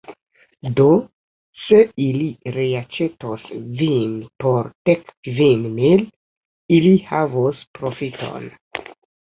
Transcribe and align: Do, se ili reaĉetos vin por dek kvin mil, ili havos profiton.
Do, 0.77 0.85
se 1.65 1.81
ili 2.05 2.25
reaĉetos 2.55 3.45
vin 3.83 4.17
por 4.45 4.71
dek 4.93 5.05
kvin 5.29 5.69
mil, 5.77 6.05
ili 6.81 6.97
havos 7.13 7.65
profiton. 7.81 8.53